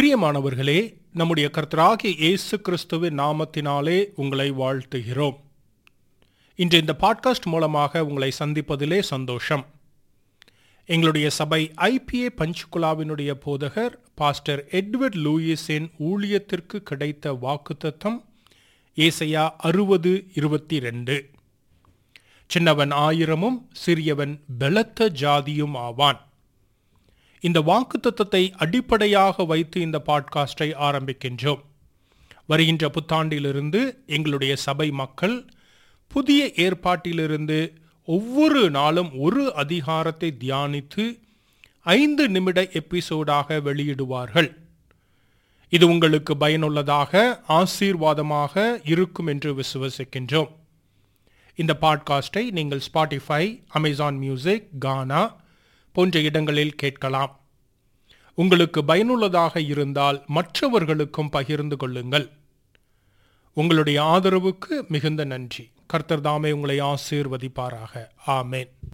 [0.00, 5.36] பிரியமானவர்களே நம்முடைய கர்த்தராகிய இயேசு கிறிஸ்துவின் நாமத்தினாலே உங்களை வாழ்த்துகிறோம்.
[6.54, 9.66] இன்று இந்த பாட்காஸ்ட் மூலமாக உங்களை சந்திப்பதிலே சந்தோஷம்.
[10.84, 18.24] எங்களுடைய சபை ஐபிஏ பஞ்சுகுலாவினுடைய போதகர் பாஸ்டர் எட்வர்ட் லூயிஸின் ஊழியத்திற்கு கிடைத்த வாக்குத்தத்தம்
[18.96, 21.30] ஏசையா அறுபது இருபத்தி ரெண்டு
[22.46, 26.31] சின்னவன் ஆயிரமும் சிறியவன் பலத்த ஜாதியும் ஆவான்.
[27.42, 31.60] இந்த வாக்குத்தத்தத்தை அடிப்படையாக வைத்து இந்த பாட்காஸ்டை ஆரம்பிக்கின்றோம்.
[32.46, 35.50] வருகின்ற புத்தாண்டிலிருந்து எங்களுடைய சபை மக்கள்
[36.08, 41.18] புதிய ஏற்பாட்டிலிருந்து ஒவ்வொரு நாளும் ஒரு அதிகாரத்தை தியானித்து
[41.82, 44.56] ஐந்து நிமிட எபிசோடாக வெளியிடுவார்கள்.
[45.68, 50.50] இது உங்களுக்கு பயனுள்ளதாக ஆசீர்வாதமாக இருக்கும் என்று விசுவசிக்கின்றோம்.
[51.54, 55.40] இந்த பாட்காஸ்டை நீங்கள் ஸ்பாட்டிஃபை அமேசான் மியூசிக் கானா
[55.92, 57.40] போன்ற இடங்களில் கேட்கலாம்.
[58.34, 62.30] உங்களுக்கு பயனுள்ளதாக இருந்தால் மற்றவர்களுக்கும் பகிர்ந்து கொள்ளுங்கள்.
[63.54, 65.70] உங்களுடைய ஆதரவுக்கு மிகுந்த நன்றி.
[65.86, 68.08] கர்த்தர் தாமே உங்களை ஆசீர்வதிப்பாராக.
[68.26, 68.81] ஆமேன்.